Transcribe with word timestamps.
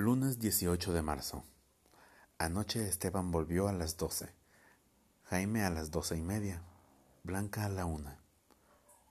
Lunes 0.00 0.38
18 0.38 0.92
de 0.92 1.02
marzo. 1.02 1.42
Anoche 2.38 2.86
Esteban 2.86 3.32
volvió 3.32 3.66
a 3.66 3.72
las 3.72 3.96
doce, 3.96 4.32
Jaime 5.24 5.64
a 5.64 5.70
las 5.70 5.90
doce 5.90 6.16
y 6.16 6.22
media, 6.22 6.62
Blanca 7.24 7.64
a 7.64 7.68
la 7.68 7.84
una. 7.84 8.20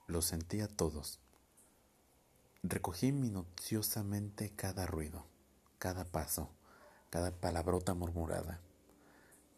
Lo 0.06 0.22
sentí 0.22 0.62
a 0.62 0.66
todos. 0.66 1.20
Recogí 2.62 3.12
minuciosamente 3.12 4.54
cada 4.56 4.86
ruido, 4.86 5.26
cada 5.78 6.06
paso, 6.06 6.48
cada 7.10 7.32
palabrota 7.32 7.92
murmurada. 7.92 8.58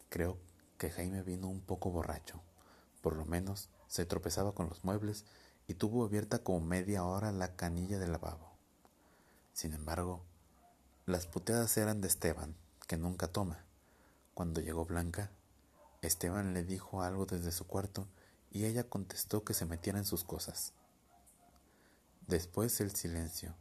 Creo 0.09 0.37
que 0.77 0.89
Jaime 0.89 1.23
vino 1.23 1.47
un 1.47 1.61
poco 1.61 1.91
borracho. 1.91 2.41
Por 3.01 3.15
lo 3.15 3.23
menos 3.23 3.69
se 3.87 4.05
tropezaba 4.05 4.53
con 4.53 4.67
los 4.67 4.83
muebles 4.83 5.23
y 5.65 5.75
tuvo 5.75 6.03
abierta 6.03 6.39
como 6.39 6.59
media 6.59 7.05
hora 7.05 7.31
la 7.31 7.55
canilla 7.55 7.99
del 7.99 8.11
lavabo. 8.11 8.51
Sin 9.53 9.71
embargo, 9.71 10.25
las 11.07 11.25
puteadas 11.25 11.75
eran 11.77 11.99
de 11.99 12.07
Esteban, 12.07 12.55
que 12.87 12.95
nunca 12.95 13.27
toma. 13.27 13.65
Cuando 14.35 14.61
llegó 14.61 14.85
Blanca, 14.85 15.31
Esteban 16.03 16.53
le 16.53 16.63
dijo 16.63 17.01
algo 17.01 17.25
desde 17.25 17.51
su 17.51 17.65
cuarto 17.65 18.07
y 18.51 18.65
ella 18.65 18.87
contestó 18.87 19.43
que 19.43 19.55
se 19.55 19.65
metiera 19.65 19.97
en 19.97 20.05
sus 20.05 20.23
cosas. 20.23 20.73
Después 22.27 22.79
el 22.81 22.95
silencio. 22.95 23.55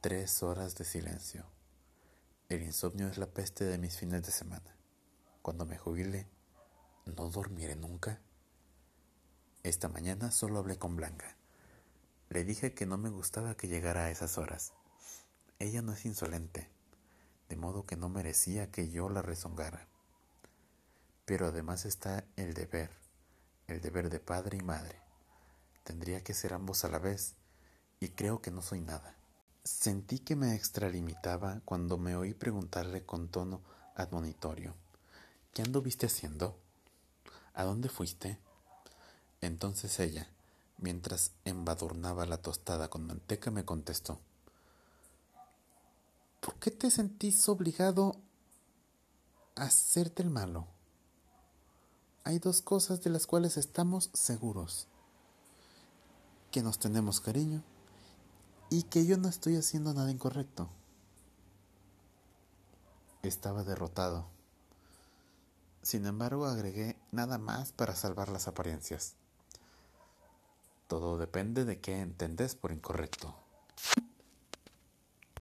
Tres 0.00 0.42
horas 0.42 0.74
de 0.74 0.84
silencio. 0.84 1.46
El 2.48 2.62
insomnio 2.62 3.06
es 3.06 3.16
la 3.16 3.26
peste 3.26 3.64
de 3.64 3.78
mis 3.78 3.96
fines 3.96 4.24
de 4.24 4.32
semana. 4.32 4.74
Cuando 5.42 5.66
me 5.66 5.78
jubile, 5.78 6.26
¿no 7.06 7.30
dormiré 7.30 7.76
nunca? 7.76 8.20
Esta 9.62 9.88
mañana 9.88 10.32
solo 10.32 10.58
hablé 10.58 10.78
con 10.78 10.96
Blanca. 10.96 11.36
Le 12.28 12.42
dije 12.42 12.74
que 12.74 12.86
no 12.86 12.98
me 12.98 13.08
gustaba 13.08 13.56
que 13.56 13.68
llegara 13.68 14.06
a 14.06 14.10
esas 14.10 14.36
horas 14.36 14.72
ella 15.60 15.82
no 15.82 15.92
es 15.92 16.06
insolente, 16.06 16.68
de 17.50 17.56
modo 17.56 17.84
que 17.84 17.94
no 17.94 18.08
merecía 18.08 18.70
que 18.70 18.90
yo 18.90 19.10
la 19.10 19.20
rezongara. 19.20 19.86
Pero 21.26 21.48
además 21.48 21.84
está 21.84 22.24
el 22.36 22.54
deber, 22.54 22.90
el 23.68 23.82
deber 23.82 24.08
de 24.08 24.20
padre 24.20 24.56
y 24.56 24.62
madre. 24.62 24.98
Tendría 25.84 26.24
que 26.24 26.32
ser 26.32 26.54
ambos 26.54 26.84
a 26.84 26.88
la 26.88 26.98
vez, 26.98 27.34
y 28.00 28.08
creo 28.08 28.40
que 28.40 28.50
no 28.50 28.62
soy 28.62 28.80
nada. 28.80 29.14
Sentí 29.62 30.18
que 30.18 30.34
me 30.34 30.54
extralimitaba 30.54 31.60
cuando 31.66 31.98
me 31.98 32.16
oí 32.16 32.32
preguntarle 32.32 33.04
con 33.04 33.28
tono 33.28 33.60
admonitorio, 33.94 34.74
¿qué 35.52 35.60
anduviste 35.60 36.06
haciendo? 36.06 36.58
¿A 37.52 37.64
dónde 37.64 37.90
fuiste? 37.90 38.38
Entonces 39.42 40.00
ella, 40.00 40.30
mientras 40.78 41.32
embadurnaba 41.44 42.24
la 42.24 42.38
tostada 42.38 42.88
con 42.88 43.06
manteca, 43.06 43.50
me 43.50 43.66
contestó, 43.66 44.20
¿Por 46.40 46.54
qué 46.54 46.70
te 46.70 46.90
sentís 46.90 47.48
obligado 47.50 48.16
a 49.56 49.64
hacerte 49.64 50.22
el 50.22 50.30
malo? 50.30 50.66
Hay 52.24 52.38
dos 52.38 52.62
cosas 52.62 53.02
de 53.02 53.10
las 53.10 53.26
cuales 53.26 53.58
estamos 53.58 54.10
seguros. 54.14 54.86
Que 56.50 56.62
nos 56.62 56.78
tenemos 56.78 57.20
cariño 57.20 57.62
y 58.70 58.84
que 58.84 59.04
yo 59.04 59.18
no 59.18 59.28
estoy 59.28 59.56
haciendo 59.56 59.92
nada 59.92 60.10
incorrecto. 60.10 60.70
Estaba 63.22 63.62
derrotado. 63.62 64.26
Sin 65.82 66.06
embargo, 66.06 66.46
agregué 66.46 66.96
nada 67.10 67.36
más 67.36 67.72
para 67.72 67.94
salvar 67.94 68.30
las 68.30 68.48
apariencias. 68.48 69.14
Todo 70.88 71.18
depende 71.18 71.64
de 71.66 71.80
qué 71.80 72.00
entendés 72.00 72.54
por 72.54 72.72
incorrecto. 72.72 73.34